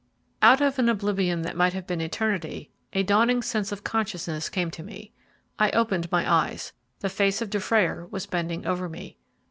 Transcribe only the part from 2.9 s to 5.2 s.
a dawning sense of consciousness came to me.